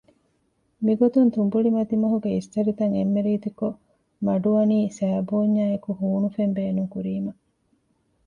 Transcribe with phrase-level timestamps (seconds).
[0.85, 3.77] މިގޮތުން ތުނބުޅި މަތިމަހުގެ އިސްތަށިތައް އެންމެ ރީތިކޮށް
[4.25, 7.31] މަޑުވަނީ ސައިބޯންޏާއެކު ހޫނުފެން ބޭނުން ކުރީމަ